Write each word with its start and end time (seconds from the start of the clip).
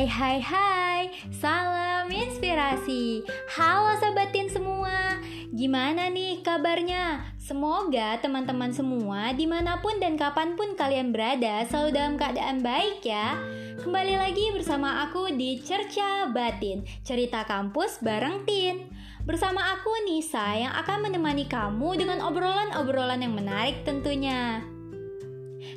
Hai 0.00 0.08
hai 0.08 0.38
hai, 0.40 1.02
salam 1.28 2.08
inspirasi. 2.08 3.20
Halo 3.52 4.00
sobatin 4.00 4.48
semua. 4.48 5.20
Gimana 5.52 6.08
nih 6.08 6.40
kabarnya? 6.40 7.20
Semoga 7.36 8.16
teman-teman 8.16 8.72
semua 8.72 9.36
di 9.36 9.44
mana 9.44 9.76
pun 9.84 10.00
dan 10.00 10.16
kapan 10.16 10.56
pun 10.56 10.72
kalian 10.72 11.12
berada 11.12 11.68
selalu 11.68 11.92
dalam 11.92 12.14
keadaan 12.16 12.64
baik 12.64 13.04
ya. 13.04 13.36
Kembali 13.84 14.16
lagi 14.16 14.48
bersama 14.56 15.04
aku 15.04 15.36
di 15.36 15.60
Cerca 15.60 16.32
Batin 16.32 16.80
Cerita 17.04 17.44
kampus 17.44 18.00
bareng 18.00 18.48
Tin. 18.48 18.88
Bersama 19.28 19.60
aku 19.76 19.92
Nisa 20.08 20.56
yang 20.56 20.72
akan 20.80 21.12
menemani 21.12 21.44
kamu 21.44 22.00
dengan 22.00 22.24
obrolan-obrolan 22.24 23.20
yang 23.20 23.36
menarik 23.36 23.84
tentunya. 23.84 24.64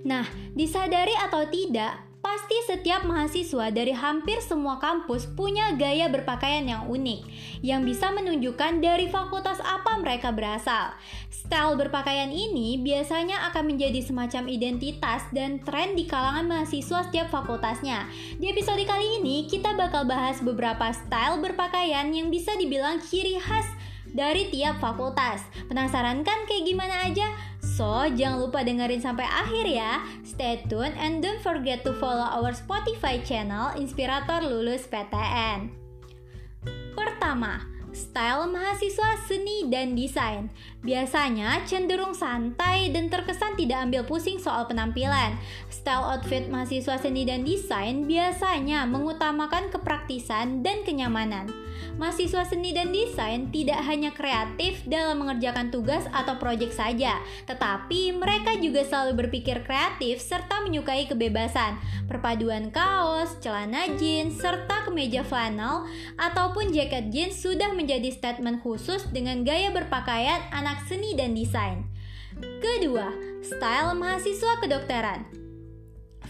Nah, 0.08 0.24
disadari 0.56 1.12
atau 1.12 1.44
tidak, 1.52 2.13
Pasti 2.34 2.58
setiap 2.66 3.06
mahasiswa 3.06 3.70
dari 3.70 3.94
hampir 3.94 4.42
semua 4.42 4.82
kampus 4.82 5.30
punya 5.38 5.70
gaya 5.78 6.10
berpakaian 6.10 6.66
yang 6.66 6.90
unik, 6.90 7.30
yang 7.62 7.86
bisa 7.86 8.10
menunjukkan 8.10 8.82
dari 8.82 9.06
fakultas 9.06 9.62
apa 9.62 10.02
mereka 10.02 10.34
berasal. 10.34 10.98
Style 11.30 11.78
berpakaian 11.78 12.34
ini 12.34 12.82
biasanya 12.82 13.54
akan 13.54 13.78
menjadi 13.78 14.02
semacam 14.02 14.50
identitas 14.50 15.30
dan 15.30 15.62
tren 15.62 15.94
di 15.94 16.10
kalangan 16.10 16.50
mahasiswa 16.50 17.06
setiap 17.06 17.30
fakultasnya. 17.30 18.10
Di 18.42 18.50
episode 18.50 18.82
kali 18.82 19.22
ini, 19.22 19.46
kita 19.46 19.78
bakal 19.78 20.10
bahas 20.10 20.42
beberapa 20.42 20.90
style 20.90 21.38
berpakaian 21.38 22.10
yang 22.10 22.34
bisa 22.34 22.58
dibilang 22.58 22.98
ciri 22.98 23.38
khas 23.38 23.70
dari 24.14 24.48
tiap 24.54 24.80
fakultas. 24.80 25.44
Penasaran 25.68 26.22
kan 26.22 26.46
kayak 26.46 26.64
gimana 26.70 27.10
aja? 27.10 27.28
So, 27.60 28.06
jangan 28.06 28.38
lupa 28.38 28.62
dengerin 28.62 29.02
sampai 29.02 29.26
akhir 29.26 29.66
ya. 29.66 30.06
Stay 30.22 30.62
tune 30.70 30.94
and 30.96 31.26
don't 31.26 31.42
forget 31.42 31.82
to 31.82 31.92
follow 31.98 32.24
our 32.24 32.54
Spotify 32.54 33.18
channel 33.26 33.74
Inspirator 33.74 34.46
Lulus 34.46 34.86
PTN. 34.86 35.74
Pertama, 36.94 37.66
style 37.90 38.46
mahasiswa 38.50 39.18
seni 39.26 39.66
dan 39.70 39.98
desain. 39.98 40.54
Biasanya 40.86 41.66
cenderung 41.66 42.14
santai 42.14 42.94
dan 42.94 43.10
terkesan 43.10 43.58
tidak 43.58 43.90
ambil 43.90 44.06
pusing 44.06 44.38
soal 44.38 44.70
penampilan. 44.70 45.38
Style 45.74 46.06
outfit 46.06 46.46
mahasiswa 46.50 47.02
seni 47.02 47.26
dan 47.26 47.42
desain 47.42 48.06
biasanya 48.06 48.86
mengutamakan 48.86 49.74
kepraktisan 49.74 50.62
dan 50.62 50.86
kenyamanan. 50.86 51.63
Mahasiswa 51.94 52.42
seni 52.44 52.74
dan 52.74 52.90
desain 52.90 53.54
tidak 53.54 53.80
hanya 53.86 54.10
kreatif 54.10 54.82
dalam 54.90 55.22
mengerjakan 55.22 55.70
tugas 55.70 56.10
atau 56.10 56.42
proyek 56.42 56.74
saja, 56.74 57.22
tetapi 57.46 58.18
mereka 58.18 58.58
juga 58.58 58.82
selalu 58.82 59.26
berpikir 59.26 59.62
kreatif 59.62 60.18
serta 60.18 60.66
menyukai 60.66 61.06
kebebasan. 61.06 61.78
Perpaduan 62.10 62.74
kaos, 62.74 63.38
celana 63.40 63.86
jeans, 63.96 64.42
serta 64.42 64.90
kemeja 64.90 65.22
flannel 65.22 65.86
ataupun 66.18 66.74
jaket 66.74 67.14
jeans 67.14 67.38
sudah 67.38 67.70
menjadi 67.78 68.10
statement 68.10 68.66
khusus 68.66 69.06
dengan 69.14 69.46
gaya 69.46 69.70
berpakaian 69.70 70.42
anak 70.50 70.82
seni 70.90 71.14
dan 71.14 71.38
desain. 71.38 71.86
Kedua, 72.42 73.14
style 73.46 73.94
mahasiswa 73.94 74.58
kedokteran. 74.58 75.44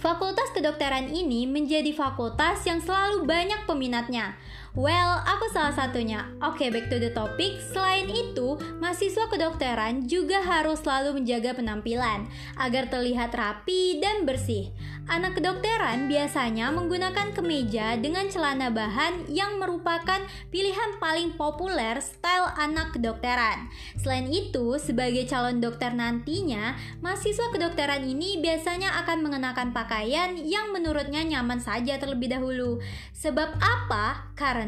Fakultas 0.03 0.51
kedokteran 0.51 1.07
ini 1.15 1.47
menjadi 1.47 1.95
fakultas 1.95 2.59
yang 2.67 2.83
selalu 2.83 3.23
banyak 3.23 3.63
peminatnya. 3.63 4.35
Well, 4.73 5.21
aku 5.21 5.53
salah 5.53 5.69
satunya. 5.69 6.25
Oke, 6.41 6.65
okay, 6.65 6.69
back 6.73 6.89
to 6.89 6.97
the 6.97 7.13
topic. 7.13 7.61
Selain 7.61 8.09
itu, 8.09 8.57
mahasiswa 8.81 9.29
kedokteran 9.29 10.09
juga 10.09 10.41
harus 10.41 10.81
selalu 10.81 11.21
menjaga 11.21 11.53
penampilan 11.53 12.25
agar 12.57 12.89
terlihat 12.89 13.29
rapi 13.37 14.01
dan 14.01 14.25
bersih. 14.25 14.73
Anak 15.05 15.37
kedokteran 15.37 16.09
biasanya 16.09 16.73
menggunakan 16.73 17.37
kemeja 17.37 18.01
dengan 18.01 18.25
celana 18.33 18.73
bahan 18.73 19.29
yang 19.29 19.61
merupakan 19.61 20.25
pilihan 20.49 20.97
paling 20.97 21.37
populer 21.37 22.01
style 22.01 22.49
anak 22.57 22.97
kedokteran. 22.97 23.69
Selain 24.01 24.25
itu, 24.25 24.81
sebagai 24.81 25.29
calon 25.29 25.61
dokter 25.61 25.93
nantinya, 25.93 26.73
mahasiswa 27.05 27.53
kedokteran 27.53 28.01
ini 28.09 28.41
biasanya 28.41 29.05
akan 29.05 29.21
mengenakan 29.21 29.69
pakaian 29.69 30.33
yang 30.33 30.73
menurutnya 30.73 31.21
nyaman 31.21 31.61
saja 31.61 32.01
terlebih 32.01 32.33
dahulu. 32.33 32.81
Sebab 33.13 33.61
apa? 33.61 34.33
Karena 34.33 34.62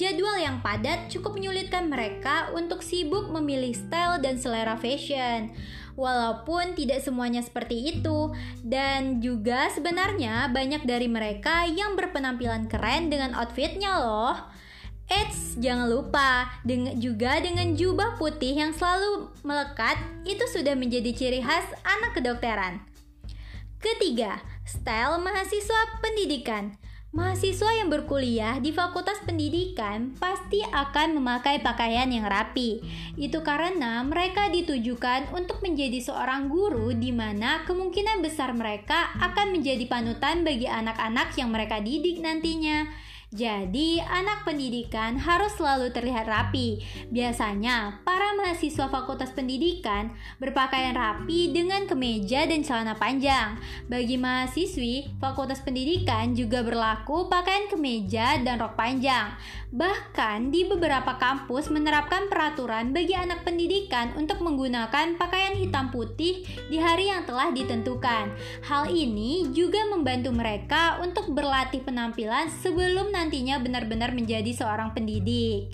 jadwal 0.00 0.38
yang 0.40 0.62
padat 0.64 1.12
cukup 1.12 1.36
menyulitkan 1.36 1.90
mereka 1.90 2.50
untuk 2.56 2.80
sibuk 2.80 3.28
memilih 3.28 3.74
style 3.76 4.22
dan 4.22 4.40
selera 4.40 4.78
fashion 4.80 5.52
walaupun 5.94 6.74
tidak 6.74 7.00
semuanya 7.02 7.42
seperti 7.42 7.94
itu. 7.98 8.34
Dan 8.62 9.22
juga 9.22 9.70
sebenarnya 9.70 10.50
banyak 10.50 10.86
dari 10.86 11.06
mereka 11.06 11.66
yang 11.66 11.94
berpenampilan 11.94 12.66
keren 12.66 13.10
dengan 13.10 13.34
outfitnya 13.34 13.98
loh. 13.98 14.36
Eits, 15.04 15.60
jangan 15.60 15.84
lupa 15.92 16.48
dengan 16.64 16.96
juga 16.96 17.36
dengan 17.36 17.76
jubah 17.76 18.16
putih 18.16 18.56
yang 18.56 18.72
selalu 18.72 19.28
melekat 19.44 20.00
itu 20.24 20.40
sudah 20.48 20.72
menjadi 20.72 21.12
ciri 21.12 21.40
khas 21.44 21.68
anak 21.84 22.16
kedokteran. 22.16 22.80
Ketiga, 23.84 24.40
style 24.64 25.20
mahasiswa 25.20 26.00
pendidikan. 26.00 26.80
Mahasiswa 27.14 27.70
yang 27.78 27.94
berkuliah 27.94 28.58
di 28.58 28.74
Fakultas 28.74 29.22
Pendidikan 29.22 30.18
pasti 30.18 30.58
akan 30.66 31.14
memakai 31.14 31.62
pakaian 31.62 32.10
yang 32.10 32.26
rapi. 32.26 32.82
Itu 33.14 33.46
karena 33.46 34.02
mereka 34.02 34.50
ditujukan 34.50 35.30
untuk 35.30 35.62
menjadi 35.62 36.02
seorang 36.02 36.50
guru 36.50 36.90
di 36.90 37.14
mana 37.14 37.62
kemungkinan 37.70 38.18
besar 38.18 38.50
mereka 38.50 39.14
akan 39.22 39.54
menjadi 39.54 39.86
panutan 39.86 40.42
bagi 40.42 40.66
anak-anak 40.66 41.30
yang 41.38 41.54
mereka 41.54 41.78
didik 41.78 42.18
nantinya. 42.18 42.90
Jadi, 43.34 43.98
anak 43.98 44.46
pendidikan 44.46 45.18
harus 45.18 45.58
selalu 45.58 45.90
terlihat 45.90 46.30
rapi. 46.30 46.78
Biasanya, 47.10 47.98
para 48.06 48.30
mahasiswa 48.38 48.86
Fakultas 48.86 49.34
Pendidikan 49.34 50.14
berpakaian 50.38 50.94
rapi 50.94 51.50
dengan 51.50 51.90
kemeja 51.90 52.46
dan 52.46 52.62
celana 52.62 52.94
panjang. 52.94 53.58
Bagi 53.90 54.14
mahasiswi, 54.22 55.18
Fakultas 55.18 55.58
Pendidikan 55.66 56.38
juga 56.38 56.62
berlaku 56.62 57.26
pakaian 57.26 57.66
kemeja 57.66 58.38
dan 58.38 58.62
rok 58.62 58.78
panjang. 58.78 59.34
Bahkan, 59.74 60.54
di 60.54 60.70
beberapa 60.70 61.18
kampus 61.18 61.74
menerapkan 61.74 62.30
peraturan 62.30 62.94
bagi 62.94 63.18
anak 63.18 63.42
pendidikan 63.42 64.14
untuk 64.14 64.46
menggunakan 64.46 65.18
pakaian 65.18 65.58
hitam 65.58 65.90
putih 65.90 66.46
di 66.70 66.78
hari 66.78 67.10
yang 67.10 67.26
telah 67.26 67.50
ditentukan. 67.50 68.30
Hal 68.62 68.94
ini 68.94 69.50
juga 69.50 69.82
membantu 69.90 70.30
mereka 70.30 71.02
untuk 71.02 71.34
berlatih 71.34 71.82
penampilan 71.82 72.46
sebelum 72.62 73.10
nanti 73.10 73.23
nantinya 73.24 73.56
benar-benar 73.56 74.12
menjadi 74.12 74.52
seorang 74.52 74.92
pendidik. 74.92 75.72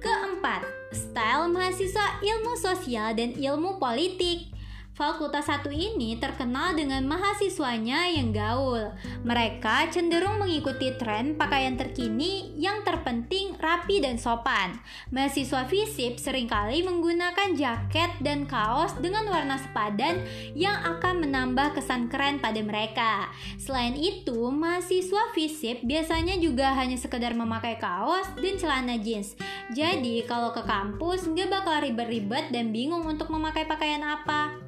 Keempat, 0.00 0.64
style 0.96 1.52
mahasiswa 1.52 2.24
ilmu 2.24 2.56
sosial 2.56 3.12
dan 3.12 3.36
ilmu 3.36 3.76
politik. 3.76 4.48
Fakultas 4.94 5.50
satu 5.50 5.74
ini 5.74 6.22
terkenal 6.22 6.78
dengan 6.78 7.02
mahasiswanya 7.10 8.14
yang 8.14 8.30
gaul. 8.30 8.94
Mereka 9.26 9.90
cenderung 9.90 10.38
mengikuti 10.38 10.94
tren 10.94 11.34
pakaian 11.34 11.74
terkini 11.74 12.54
yang 12.54 12.86
terpenting 12.86 13.58
rapi 13.58 13.98
dan 13.98 14.22
sopan. 14.22 14.78
Mahasiswa 15.10 15.66
FISIP 15.66 16.22
sering 16.22 16.46
kali 16.46 16.86
menggunakan 16.86 17.58
jaket 17.58 18.22
dan 18.22 18.46
kaos 18.46 18.94
dengan 19.02 19.26
warna 19.26 19.58
sepadan 19.58 20.22
yang 20.54 20.78
akan 20.78 21.26
menambah 21.26 21.74
kesan 21.74 22.06
keren 22.06 22.38
pada 22.38 22.62
mereka. 22.62 23.34
Selain 23.58 23.98
itu, 23.98 24.46
mahasiswa 24.54 25.34
FISIP 25.34 25.82
biasanya 25.82 26.38
juga 26.38 26.70
hanya 26.70 26.94
sekedar 26.94 27.34
memakai 27.34 27.82
kaos 27.82 28.30
dan 28.38 28.54
celana 28.62 28.94
jeans. 29.02 29.34
Jadi, 29.74 30.22
kalau 30.30 30.54
ke 30.54 30.62
kampus 30.62 31.26
nggak 31.26 31.50
bakal 31.50 31.82
ribet-ribet 31.82 32.54
dan 32.54 32.70
bingung 32.70 33.02
untuk 33.02 33.26
memakai 33.34 33.66
pakaian 33.66 34.06
apa. 34.06 34.63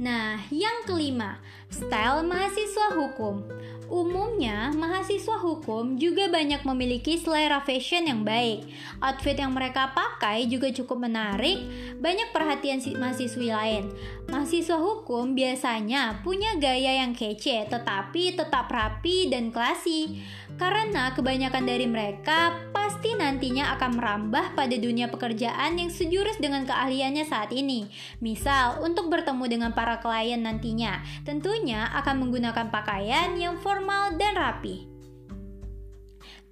Nah, 0.00 0.40
yang 0.48 0.88
kelima, 0.88 1.36
style 1.68 2.24
mahasiswa 2.24 2.96
hukum. 2.96 3.44
Umumnya, 3.90 4.70
mahasiswa 4.70 5.42
hukum 5.42 5.98
juga 5.98 6.30
banyak 6.30 6.62
memiliki 6.62 7.18
selera 7.18 7.58
fashion 7.66 8.06
yang 8.06 8.22
baik. 8.22 8.62
Outfit 9.02 9.34
yang 9.34 9.50
mereka 9.50 9.90
pakai 9.90 10.46
juga 10.46 10.70
cukup 10.70 11.02
menarik, 11.10 11.58
banyak 11.98 12.30
perhatian 12.30 12.78
mahasiswi 12.94 13.50
lain. 13.50 13.90
Mahasiswa 14.30 14.78
hukum 14.78 15.34
biasanya 15.34 16.22
punya 16.22 16.54
gaya 16.62 17.02
yang 17.02 17.12
kece, 17.12 17.66
tetapi 17.66 18.38
tetap 18.38 18.70
rapi 18.70 19.26
dan 19.26 19.50
klasi. 19.50 20.22
Karena 20.56 21.10
kebanyakan 21.16 21.64
dari 21.64 21.88
mereka 21.88 22.54
pasti 22.70 23.16
nantinya 23.16 23.72
akan 23.74 23.98
merambah 23.98 24.52
pada 24.52 24.76
dunia 24.76 25.08
pekerjaan 25.08 25.80
yang 25.80 25.90
sejurus 25.90 26.38
dengan 26.38 26.68
keahliannya 26.68 27.24
saat 27.26 27.50
ini. 27.50 27.88
Misal, 28.20 28.84
untuk 28.84 29.08
bertemu 29.08 29.44
dengan 29.48 29.70
para 29.72 29.98
klien 29.98 30.38
nantinya, 30.44 31.02
tentunya 31.24 31.88
akan 31.98 32.28
menggunakan 32.28 32.68
pakaian 32.68 33.34
yang 33.34 33.58
formal 33.58 33.71
dan 34.20 34.36
rapi. 34.36 34.84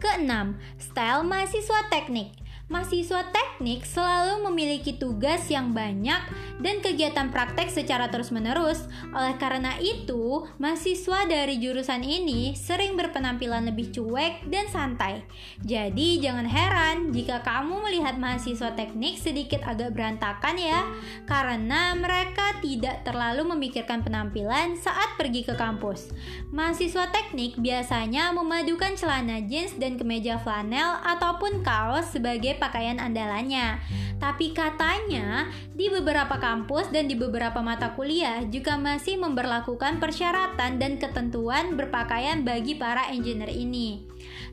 Keenam, 0.00 0.56
style 0.80 1.20
mahasiswa 1.28 1.92
teknik. 1.92 2.39
Mahasiswa 2.70 3.26
teknik 3.34 3.82
selalu 3.82 4.46
memiliki 4.46 4.94
tugas 4.94 5.50
yang 5.50 5.74
banyak 5.74 6.22
dan 6.62 6.78
kegiatan 6.78 7.34
praktek 7.34 7.66
secara 7.66 8.06
terus-menerus. 8.06 8.86
Oleh 9.10 9.34
karena 9.42 9.74
itu, 9.82 10.46
mahasiswa 10.62 11.26
dari 11.26 11.58
jurusan 11.58 12.06
ini 12.06 12.54
sering 12.54 12.94
berpenampilan 12.94 13.66
lebih 13.66 13.90
cuek 13.90 14.46
dan 14.46 14.70
santai. 14.70 15.26
Jadi, 15.66 16.22
jangan 16.22 16.46
heran 16.46 17.10
jika 17.10 17.42
kamu 17.42 17.90
melihat 17.90 18.14
mahasiswa 18.22 18.70
teknik 18.78 19.18
sedikit 19.18 19.66
agak 19.66 19.90
berantakan 19.90 20.54
ya, 20.54 20.86
karena 21.26 21.98
mereka 21.98 22.54
tidak 22.62 23.02
terlalu 23.02 23.50
memikirkan 23.50 24.06
penampilan 24.06 24.78
saat 24.78 25.18
pergi 25.18 25.42
ke 25.42 25.58
kampus. 25.58 26.14
Mahasiswa 26.54 27.10
teknik 27.10 27.58
biasanya 27.58 28.30
memadukan 28.30 28.94
celana 28.94 29.42
jeans 29.42 29.74
dan 29.74 29.98
kemeja 29.98 30.38
flanel 30.38 31.02
ataupun 31.02 31.66
kaos 31.66 32.14
sebagai 32.14 32.59
pakaian 32.60 33.00
andalannya. 33.00 33.80
Tapi 34.20 34.52
katanya 34.52 35.48
di 35.72 35.88
beberapa 35.88 36.36
kampus 36.36 36.92
dan 36.92 37.08
di 37.08 37.16
beberapa 37.16 37.64
mata 37.64 37.96
kuliah 37.96 38.44
juga 38.44 38.76
masih 38.76 39.16
memperlakukan 39.16 39.96
persyaratan 39.96 40.76
dan 40.76 41.00
ketentuan 41.00 41.74
berpakaian 41.80 42.44
bagi 42.44 42.76
para 42.76 43.08
engineer 43.08 43.48
ini. 43.48 44.04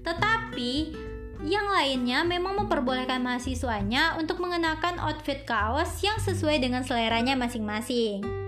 Tetapi 0.07 0.95
yang 1.43 1.67
lainnya 1.69 2.23
memang 2.23 2.57
memperbolehkan 2.65 3.21
mahasiswanya 3.21 4.15
untuk 4.17 4.39
mengenakan 4.39 4.97
outfit 5.03 5.43
kaos 5.45 5.99
yang 6.01 6.17
sesuai 6.17 6.63
dengan 6.63 6.81
seleranya 6.81 7.35
masing-masing. 7.35 8.46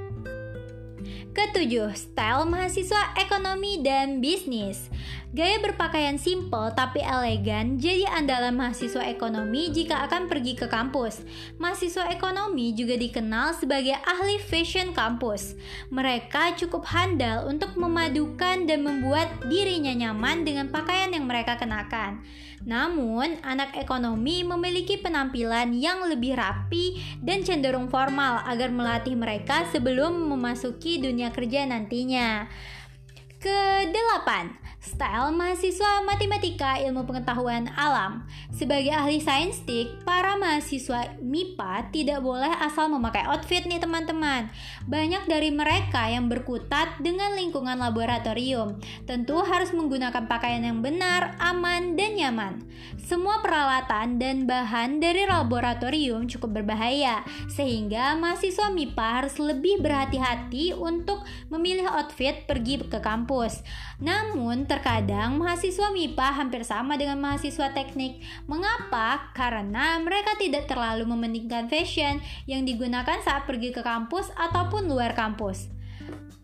Ketujuh, 1.30 1.94
style 1.94 2.50
mahasiswa 2.50 3.14
ekonomi 3.14 3.86
dan 3.86 4.18
bisnis. 4.18 4.90
Gaya 5.30 5.62
berpakaian 5.62 6.18
simple 6.18 6.74
tapi 6.74 7.06
elegan 7.06 7.78
jadi 7.78 8.02
andalan 8.18 8.58
mahasiswa 8.58 9.06
ekonomi 9.06 9.70
jika 9.70 10.10
akan 10.10 10.26
pergi 10.26 10.58
ke 10.58 10.66
kampus. 10.66 11.22
Mahasiswa 11.62 12.10
ekonomi 12.10 12.74
juga 12.74 12.98
dikenal 12.98 13.54
sebagai 13.54 13.94
ahli 14.10 14.42
fashion 14.42 14.90
kampus. 14.90 15.54
Mereka 15.94 16.58
cukup 16.58 16.90
handal 16.90 17.46
untuk 17.46 17.78
memadukan 17.78 18.66
dan 18.66 18.82
membuat 18.82 19.30
dirinya 19.54 19.94
nyaman 19.94 20.42
dengan 20.50 20.74
pakaian 20.74 21.14
yang 21.14 21.30
mereka 21.30 21.62
kenakan. 21.62 22.26
Namun, 22.66 23.40
anak 23.40 23.72
ekonomi 23.80 24.44
memiliki 24.44 25.00
penampilan 25.00 25.72
yang 25.78 26.04
lebih 26.12 26.36
rapi 26.36 27.00
dan 27.24 27.40
cenderung 27.40 27.88
formal 27.88 28.44
agar 28.44 28.68
melatih 28.68 29.16
mereka 29.16 29.64
sebelum 29.72 30.28
memasuki 30.28 31.00
dunia 31.00 31.29
kerja 31.32 31.66
nantinya. 31.66 32.50
Kedelapan, 33.40 34.52
style 34.90 35.30
mahasiswa 35.30 36.02
matematika 36.02 36.82
ilmu 36.82 37.06
pengetahuan 37.06 37.70
alam. 37.78 38.26
Sebagai 38.50 38.90
ahli 38.90 39.22
saintik, 39.22 40.02
para 40.02 40.34
mahasiswa 40.42 41.14
MIPA 41.22 41.94
tidak 41.94 42.26
boleh 42.26 42.50
asal 42.58 42.90
memakai 42.90 43.22
outfit 43.30 43.70
nih 43.70 43.78
teman-teman. 43.78 44.50
Banyak 44.90 45.30
dari 45.30 45.54
mereka 45.54 46.10
yang 46.10 46.26
berkutat 46.26 46.98
dengan 46.98 47.38
lingkungan 47.38 47.78
laboratorium. 47.78 48.82
Tentu 49.06 49.38
harus 49.46 49.70
menggunakan 49.70 50.26
pakaian 50.26 50.66
yang 50.66 50.82
benar, 50.82 51.38
aman, 51.38 51.94
dan 51.94 52.18
nyaman. 52.18 52.54
Semua 52.98 53.46
peralatan 53.46 54.18
dan 54.18 54.50
bahan 54.50 54.98
dari 54.98 55.30
laboratorium 55.30 56.26
cukup 56.26 56.62
berbahaya, 56.62 57.22
sehingga 57.46 58.18
mahasiswa 58.18 58.74
MIPA 58.74 59.08
harus 59.22 59.36
lebih 59.38 59.82
berhati-hati 59.86 60.74
untuk 60.74 61.22
memilih 61.54 61.86
outfit 61.94 62.50
pergi 62.50 62.82
ke 62.82 62.98
kampus. 62.98 63.62
Namun, 64.00 64.64
terkadang 64.80 65.36
mahasiswa 65.36 65.92
MIPA 65.92 66.40
hampir 66.40 66.64
sama 66.64 66.96
dengan 66.96 67.20
mahasiswa 67.20 67.76
teknik. 67.76 68.24
Mengapa? 68.48 69.28
Karena 69.36 70.00
mereka 70.00 70.40
tidak 70.40 70.72
terlalu 70.72 71.04
mementingkan 71.04 71.68
fashion 71.68 72.24
yang 72.48 72.64
digunakan 72.64 73.20
saat 73.20 73.44
pergi 73.44 73.76
ke 73.76 73.84
kampus 73.84 74.32
ataupun 74.40 74.88
luar 74.88 75.12
kampus. 75.20 75.68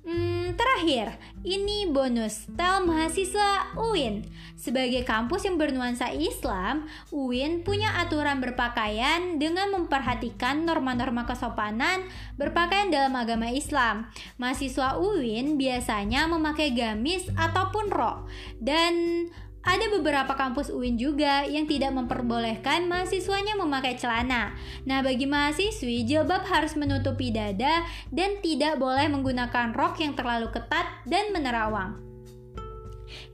Hmm, 0.04 0.35
terakhir, 0.54 1.18
ini 1.42 1.90
bonus 1.90 2.46
style 2.46 2.86
mahasiswa 2.86 3.74
UIN. 3.74 4.22
Sebagai 4.54 5.02
kampus 5.02 5.50
yang 5.50 5.58
bernuansa 5.58 6.14
Islam, 6.14 6.86
UIN 7.10 7.66
punya 7.66 7.98
aturan 7.98 8.38
berpakaian 8.38 9.42
dengan 9.42 9.74
memperhatikan 9.74 10.62
norma-norma 10.62 11.26
kesopanan 11.26 12.06
berpakaian 12.38 12.94
dalam 12.94 13.18
agama 13.18 13.50
Islam. 13.50 14.14
Mahasiswa 14.38 15.02
UIN 15.02 15.58
biasanya 15.58 16.30
memakai 16.30 16.78
gamis 16.78 17.26
ataupun 17.34 17.90
rok 17.90 18.30
dan 18.62 19.26
ada 19.66 19.86
beberapa 19.90 20.38
kampus 20.38 20.70
UIN 20.70 20.96
juga 20.96 21.42
yang 21.44 21.66
tidak 21.66 21.92
memperbolehkan 21.98 22.86
mahasiswanya 22.86 23.58
memakai 23.58 23.98
celana. 23.98 24.54
Nah, 24.86 25.02
bagi 25.02 25.26
mahasiswi, 25.26 26.06
jilbab 26.06 26.46
harus 26.46 26.78
menutupi 26.78 27.34
dada 27.34 27.82
dan 28.14 28.38
tidak 28.46 28.78
boleh 28.78 29.10
menggunakan 29.10 29.74
rok 29.74 29.98
yang 30.00 30.14
terlalu 30.14 30.54
ketat 30.54 30.86
dan 31.10 31.34
menerawang. 31.34 32.15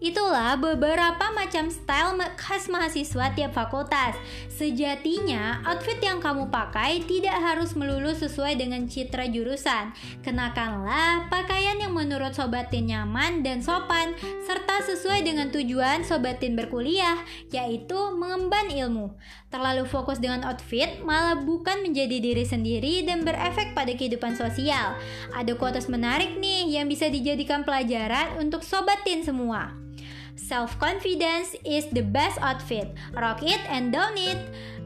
Itulah 0.01 0.57
beberapa 0.57 1.29
macam 1.33 1.69
style 1.69 2.17
khas 2.35 2.67
mahasiswa 2.67 3.33
tiap 3.37 3.51
fakultas. 3.53 4.17
Sejatinya, 4.51 5.61
outfit 5.65 5.97
yang 6.01 6.21
kamu 6.21 6.49
pakai 6.49 7.01
tidak 7.05 7.37
harus 7.37 7.73
melulu 7.77 8.13
sesuai 8.13 8.57
dengan 8.57 8.85
citra 8.85 9.29
jurusan. 9.29 9.93
Kenakanlah 10.21 11.29
pakaian 11.31 11.77
yang 11.79 11.93
menurut 11.93 12.33
sobatin 12.33 12.89
nyaman 12.89 13.41
dan 13.41 13.61
sopan, 13.61 14.13
serta 14.45 14.85
sesuai 14.85 15.25
dengan 15.25 15.49
tujuan 15.49 16.01
sobatin 16.05 16.53
berkuliah, 16.57 17.21
yaitu 17.49 17.97
mengemban 18.17 18.69
ilmu. 18.69 19.13
Terlalu 19.51 19.83
fokus 19.83 20.17
dengan 20.23 20.47
outfit 20.47 21.03
malah 21.03 21.35
bukan 21.35 21.83
menjadi 21.83 22.23
diri 22.23 22.45
sendiri 22.47 23.03
dan 23.03 23.27
berefek 23.27 23.75
pada 23.75 23.91
kehidupan 23.91 24.33
sosial. 24.39 24.95
Ada 25.35 25.59
kuotas 25.59 25.91
menarik 25.91 26.39
nih 26.39 26.79
yang 26.79 26.87
bisa 26.87 27.11
dijadikan 27.11 27.67
pelajaran 27.67 28.39
untuk 28.39 28.63
sobatin 28.63 29.27
semua. 29.27 29.70
Self-confidence 30.35 31.55
is 31.63 31.87
the 31.91 32.03
best 32.03 32.37
outfit. 32.43 32.91
Rock 33.15 33.43
it 33.43 33.61
and 33.71 33.91
down 33.91 34.15
it. 34.15 34.39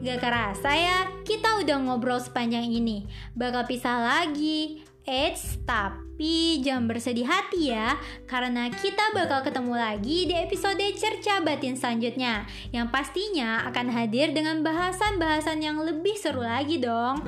Gak 0.04 0.20
kerasa 0.22 0.70
ya, 0.76 0.98
kita 1.24 1.62
udah 1.64 1.76
ngobrol 1.82 2.20
sepanjang 2.20 2.68
ini. 2.68 3.08
Bakal 3.34 3.64
pisah 3.64 4.02
lagi. 4.02 4.86
Eits, 5.06 5.62
tapi 5.62 6.58
jangan 6.66 6.90
bersedih 6.90 7.30
hati 7.30 7.70
ya, 7.70 7.94
karena 8.26 8.66
kita 8.74 9.14
bakal 9.14 9.46
ketemu 9.46 9.78
lagi 9.78 10.26
di 10.26 10.34
episode 10.34 10.82
cerca 10.98 11.38
batin 11.46 11.78
selanjutnya, 11.78 12.42
yang 12.74 12.90
pastinya 12.90 13.62
akan 13.70 13.86
hadir 13.94 14.34
dengan 14.34 14.66
bahasan-bahasan 14.66 15.62
yang 15.62 15.78
lebih 15.78 16.18
seru 16.18 16.42
lagi 16.42 16.82
dong. 16.82 17.22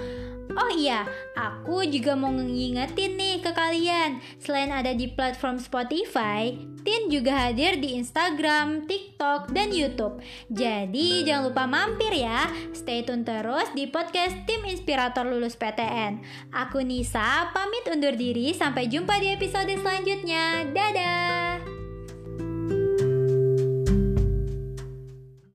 Oh 0.58 0.70
iya, 0.74 1.06
aku 1.38 1.86
juga 1.86 2.18
mau 2.18 2.34
ngingetin 2.34 3.14
nih 3.14 3.38
ke 3.38 3.54
kalian. 3.54 4.18
Selain 4.42 4.74
ada 4.74 4.90
di 4.90 5.06
platform 5.06 5.62
Spotify, 5.62 6.50
Tin 6.82 7.12
juga 7.12 7.46
hadir 7.46 7.78
di 7.78 8.00
Instagram, 8.00 8.88
TikTok, 8.88 9.52
dan 9.54 9.70
YouTube. 9.70 10.24
Jadi 10.50 11.22
jangan 11.22 11.52
lupa 11.52 11.64
mampir 11.68 12.10
ya. 12.10 12.48
Stay 12.72 13.04
tune 13.04 13.28
terus 13.28 13.70
di 13.76 13.86
podcast 13.86 14.34
Tim 14.48 14.64
Inspirator 14.64 15.28
Lulus 15.28 15.54
PTN. 15.54 16.24
Aku 16.50 16.80
Nisa, 16.80 17.52
pamit 17.52 17.84
undur 17.92 18.16
diri. 18.16 18.56
Sampai 18.56 18.88
jumpa 18.88 19.20
di 19.20 19.36
episode 19.36 19.70
selanjutnya. 19.78 20.64
Dadah! 20.72 21.47